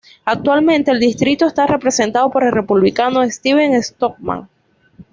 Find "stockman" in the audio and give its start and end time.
3.83-4.49